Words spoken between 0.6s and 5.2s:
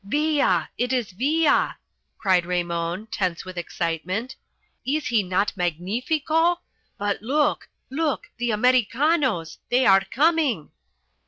it is Villa!" cried Raymon, tense with excitement. "Is